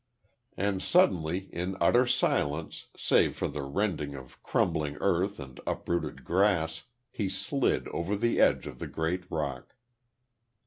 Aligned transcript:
And 0.57 0.81
suddenly, 0.81 1.47
in 1.53 1.77
utter 1.79 2.07
silence 2.07 2.87
save 2.97 3.35
for 3.35 3.47
the 3.47 3.61
rending 3.61 4.15
of 4.15 4.41
crumbling 4.41 4.97
earth 4.99 5.39
and 5.39 5.59
uprooted 5.67 6.23
grass, 6.23 6.81
he 7.11 7.29
slid 7.29 7.87
over 7.89 8.15
the 8.15 8.39
edge 8.41 8.65
of 8.65 8.79
the 8.79 8.87
great 8.87 9.29
rock.... 9.29 9.75